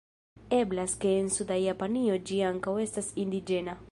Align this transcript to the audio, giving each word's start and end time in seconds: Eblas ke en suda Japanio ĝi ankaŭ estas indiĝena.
Eblas 0.59 0.95
ke 1.03 1.11
en 1.17 1.29
suda 1.35 1.59
Japanio 1.65 2.17
ĝi 2.31 2.41
ankaŭ 2.49 2.75
estas 2.87 3.15
indiĝena. 3.25 3.81